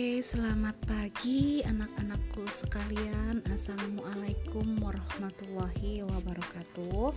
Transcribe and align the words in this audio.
selamat 0.00 0.80
pagi 0.88 1.60
anak-anakku 1.60 2.48
sekalian. 2.48 3.44
Assalamualaikum 3.52 4.80
warahmatullahi 4.80 6.00
wabarakatuh. 6.08 7.12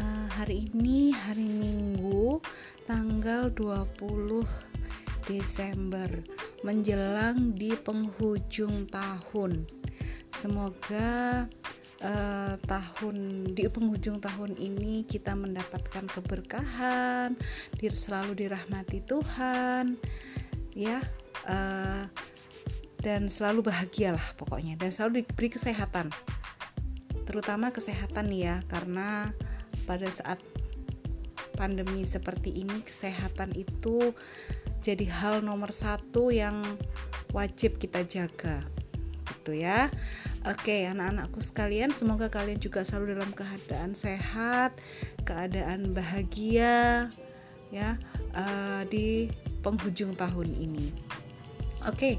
Uh, 0.00 0.26
hari 0.32 0.72
ini 0.72 1.12
hari 1.12 1.44
Minggu 1.44 2.40
tanggal 2.88 3.52
20 3.52 4.40
Desember 5.28 6.08
menjelang 6.64 7.52
di 7.52 7.76
penghujung 7.76 8.88
tahun. 8.88 9.68
Semoga 10.32 11.44
uh, 12.00 12.56
tahun 12.64 13.16
di 13.52 13.68
penghujung 13.68 14.16
tahun 14.24 14.56
ini 14.56 15.04
kita 15.04 15.36
mendapatkan 15.36 16.08
keberkahan, 16.08 17.36
selalu 17.92 18.48
dirahmati 18.48 19.04
Tuhan, 19.04 20.00
ya 20.72 21.04
uh, 21.48 21.97
dan 23.02 23.30
selalu 23.30 23.70
bahagialah 23.70 24.22
pokoknya. 24.34 24.74
Dan 24.78 24.90
selalu 24.90 25.22
diberi 25.24 25.48
kesehatan. 25.52 26.10
Terutama 27.28 27.70
kesehatan 27.70 28.32
ya 28.32 28.64
karena 28.66 29.30
pada 29.84 30.08
saat 30.08 30.40
pandemi 31.54 32.06
seperti 32.06 32.62
ini 32.62 32.80
kesehatan 32.86 33.50
itu 33.58 34.14
jadi 34.78 35.04
hal 35.10 35.42
nomor 35.42 35.74
satu 35.74 36.30
yang 36.30 36.62
wajib 37.36 37.76
kita 37.76 38.06
jaga. 38.06 38.64
Gitu 39.28 39.60
ya. 39.62 39.92
Oke 40.46 40.86
anak-anakku 40.88 41.42
sekalian 41.42 41.92
semoga 41.92 42.30
kalian 42.32 42.62
juga 42.62 42.80
selalu 42.80 43.18
dalam 43.18 43.32
keadaan 43.34 43.92
sehat 43.92 44.78
keadaan 45.26 45.92
bahagia 45.92 47.10
ya 47.68 48.00
uh, 48.32 48.82
di 48.88 49.28
penghujung 49.60 50.16
tahun 50.16 50.48
ini. 50.48 50.88
Oke, 51.86 52.18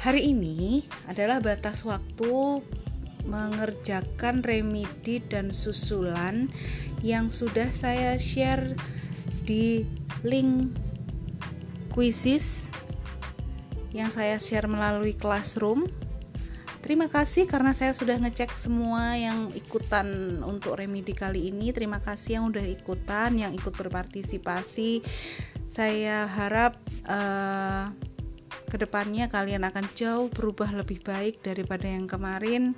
hari 0.00 0.32
ini 0.32 0.84
adalah 1.08 1.40
batas 1.40 1.82
waktu 1.82 2.62
mengerjakan 3.26 4.46
remedi 4.46 5.18
dan 5.26 5.50
susulan 5.50 6.46
yang 7.02 7.26
sudah 7.28 7.66
saya 7.68 8.14
share 8.16 8.78
di 9.46 9.82
link 10.22 10.74
quizzes 11.90 12.70
yang 13.96 14.12
saya 14.12 14.36
share 14.36 14.68
melalui 14.68 15.16
classroom. 15.16 15.88
Terima 16.84 17.10
kasih 17.10 17.50
karena 17.50 17.74
saya 17.74 17.90
sudah 17.90 18.14
ngecek 18.14 18.54
semua 18.54 19.18
yang 19.18 19.50
ikutan 19.58 20.38
untuk 20.46 20.78
remedi 20.78 21.18
kali 21.18 21.50
ini. 21.50 21.74
Terima 21.74 21.98
kasih 21.98 22.38
yang 22.38 22.44
udah 22.46 22.62
ikutan, 22.62 23.34
yang 23.34 23.50
ikut 23.50 23.74
berpartisipasi. 23.74 25.02
Saya 25.66 26.30
harap 26.30 26.78
uh, 27.10 27.90
ke 28.66 28.76
depannya 28.76 29.30
kalian 29.30 29.64
akan 29.64 29.86
jauh 29.94 30.28
berubah 30.30 30.74
lebih 30.74 31.00
baik 31.02 31.40
daripada 31.40 31.86
yang 31.86 32.10
kemarin. 32.10 32.74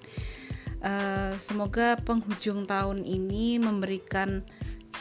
Uh, 0.79 1.35
semoga 1.43 1.99
penghujung 2.07 2.69
tahun 2.71 3.03
ini 3.03 3.59
memberikan 3.59 4.47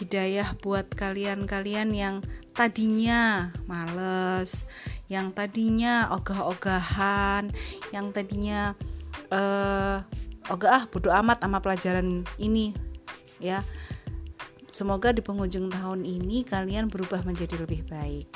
hidayah 0.01 0.57
buat 0.65 0.89
kalian-kalian 0.97 1.93
yang 1.93 2.15
tadinya 2.57 3.53
males, 3.69 4.65
yang 5.05 5.29
tadinya 5.29 6.09
ogah-ogahan, 6.17 7.53
yang 7.93 8.09
tadinya 8.09 8.73
uh, 9.29 10.01
ogah 10.49 10.81
ah 10.81 10.83
bodo 10.89 11.13
amat 11.13 11.45
sama 11.45 11.61
pelajaran 11.61 12.25
ini 12.41 12.73
ya. 13.37 13.61
Semoga 14.67 15.15
di 15.15 15.23
penghujung 15.23 15.71
tahun 15.71 16.03
ini 16.03 16.43
kalian 16.43 16.91
berubah 16.91 17.23
menjadi 17.23 17.55
lebih 17.55 17.87
baik. 17.87 18.27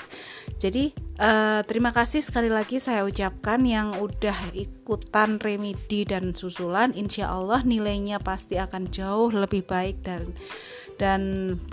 Jadi 0.62 0.94
uh, 1.18 1.66
terima 1.66 1.90
kasih 1.90 2.22
sekali 2.22 2.46
lagi 2.54 2.78
saya 2.78 3.02
ucapkan 3.02 3.66
yang 3.66 3.98
udah 3.98 4.54
ikutan 4.54 5.42
remedi 5.42 6.06
dan 6.06 6.38
susulan, 6.38 6.94
insya 6.94 7.34
Allah 7.34 7.66
nilainya 7.66 8.22
pasti 8.22 8.62
akan 8.62 8.94
jauh 8.94 9.34
lebih 9.34 9.66
baik 9.66 10.06
dan 10.06 10.30
dan 11.02 11.22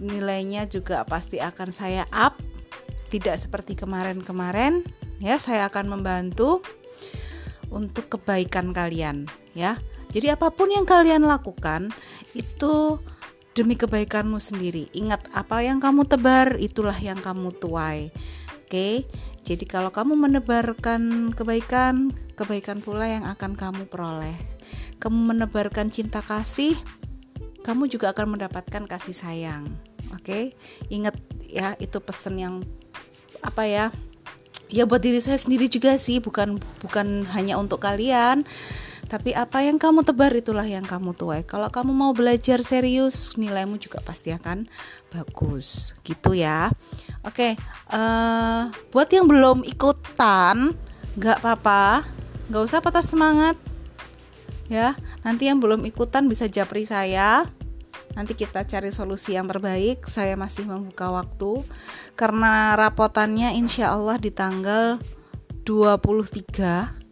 nilainya 0.00 0.64
juga 0.64 1.04
pasti 1.04 1.36
akan 1.36 1.68
saya 1.68 2.08
up, 2.16 2.40
tidak 3.12 3.36
seperti 3.36 3.76
kemarin-kemarin. 3.76 4.80
Ya, 5.20 5.36
saya 5.36 5.68
akan 5.68 6.00
membantu 6.00 6.64
untuk 7.68 8.08
kebaikan 8.08 8.72
kalian, 8.72 9.28
ya. 9.52 9.76
Jadi 10.16 10.32
apa 10.32 10.48
pun 10.48 10.72
yang 10.72 10.88
kalian 10.88 11.28
lakukan 11.28 11.92
itu 12.32 12.96
demi 13.52 13.76
kebaikanmu 13.76 14.40
sendiri. 14.40 14.88
Ingat 14.96 15.28
apa 15.36 15.60
yang 15.60 15.76
kamu 15.76 16.08
tebar 16.08 16.56
itulah 16.56 16.96
yang 16.96 17.20
kamu 17.20 17.52
tuai. 17.60 18.08
Oke, 18.68 19.08
jadi 19.48 19.64
kalau 19.64 19.88
kamu 19.88 20.28
menebarkan 20.28 21.32
kebaikan, 21.32 22.12
kebaikan 22.36 22.84
pula 22.84 23.08
yang 23.08 23.24
akan 23.24 23.56
kamu 23.56 23.88
peroleh. 23.88 24.36
Kamu 25.00 25.32
menebarkan 25.32 25.88
cinta 25.88 26.20
kasih, 26.20 26.76
kamu 27.64 27.88
juga 27.88 28.12
akan 28.12 28.36
mendapatkan 28.36 28.84
kasih 28.84 29.16
sayang. 29.16 29.72
Oke, 30.12 30.52
ingat 30.92 31.16
ya 31.48 31.80
itu 31.80 31.96
pesan 31.96 32.36
yang 32.36 32.54
apa 33.40 33.64
ya? 33.64 33.88
Ya 34.68 34.84
buat 34.84 35.00
diri 35.00 35.24
saya 35.24 35.40
sendiri 35.40 35.72
juga 35.72 35.96
sih, 35.96 36.20
bukan 36.20 36.60
bukan 36.84 37.24
hanya 37.32 37.56
untuk 37.56 37.80
kalian 37.80 38.44
tapi 39.08 39.32
apa 39.32 39.64
yang 39.64 39.80
kamu 39.80 40.04
tebar 40.04 40.28
itulah 40.36 40.68
yang 40.68 40.84
kamu 40.84 41.16
tuai. 41.16 41.40
Kalau 41.40 41.72
kamu 41.72 41.96
mau 41.96 42.12
belajar 42.12 42.60
serius, 42.60 43.40
nilaimu 43.40 43.80
juga 43.80 44.04
pasti 44.04 44.36
akan 44.36 44.68
bagus. 45.08 45.96
Gitu 46.04 46.36
ya. 46.36 46.68
Oke, 47.24 47.56
uh, 47.88 48.68
buat 48.92 49.08
yang 49.08 49.24
belum 49.24 49.64
ikutan, 49.64 50.76
nggak 51.16 51.40
apa-apa, 51.40 52.04
nggak 52.52 52.62
usah 52.68 52.84
patah 52.84 53.00
semangat. 53.00 53.56
Ya, 54.68 54.92
nanti 55.24 55.48
yang 55.48 55.56
belum 55.56 55.88
ikutan 55.88 56.28
bisa 56.28 56.44
japri 56.44 56.84
saya. 56.84 57.48
Nanti 58.12 58.36
kita 58.36 58.68
cari 58.68 58.92
solusi 58.92 59.40
yang 59.40 59.48
terbaik. 59.48 60.04
Saya 60.04 60.36
masih 60.36 60.68
membuka 60.68 61.08
waktu 61.08 61.64
karena 62.12 62.76
rapotannya 62.76 63.56
insya 63.56 63.96
Allah 63.96 64.20
di 64.20 64.28
tanggal 64.28 65.00
23 65.64 67.07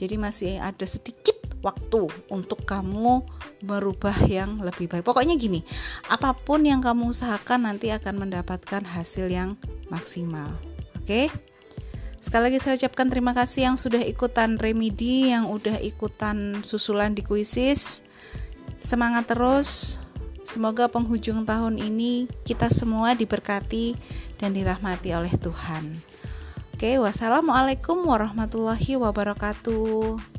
jadi 0.00 0.16
masih 0.16 0.56
ada 0.56 0.88
sedikit 0.88 1.36
waktu 1.60 2.08
untuk 2.32 2.64
kamu 2.64 3.20
merubah 3.68 4.16
yang 4.24 4.64
lebih 4.64 4.88
baik. 4.88 5.04
Pokoknya 5.04 5.36
gini, 5.36 5.60
apa 6.08 6.32
pun 6.32 6.64
yang 6.64 6.80
kamu 6.80 7.12
usahakan 7.12 7.68
nanti 7.68 7.92
akan 7.92 8.24
mendapatkan 8.24 8.80
hasil 8.80 9.28
yang 9.28 9.60
maksimal. 9.92 10.56
Oke? 10.96 11.28
Sekali 12.20 12.52
lagi 12.52 12.58
saya 12.60 12.76
ucapkan 12.80 13.08
terima 13.12 13.32
kasih 13.36 13.72
yang 13.72 13.76
sudah 13.76 14.00
ikutan 14.00 14.56
remedi, 14.56 15.32
yang 15.32 15.48
udah 15.52 15.76
ikutan 15.84 16.64
susulan 16.64 17.12
di 17.12 17.20
kuisis. 17.20 18.08
Semangat 18.80 19.28
terus. 19.28 20.00
Semoga 20.40 20.88
penghujung 20.88 21.44
tahun 21.44 21.76
ini 21.76 22.24
kita 22.48 22.72
semua 22.72 23.12
diberkati 23.12 23.92
dan 24.40 24.56
dirahmati 24.56 25.12
oleh 25.12 25.32
Tuhan. 25.36 26.09
Oke, 26.80 26.96
wassalamualaikum 26.96 28.08
warahmatullahi 28.08 28.96
wabarakatuh. 28.96 30.29